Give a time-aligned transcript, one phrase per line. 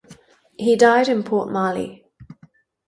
[0.57, 2.03] He died in Port-Marly.